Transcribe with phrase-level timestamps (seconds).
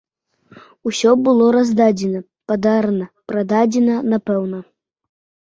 [0.91, 2.19] Усё было раздадзена,
[2.53, 4.59] падарана, прададзена, напэўна.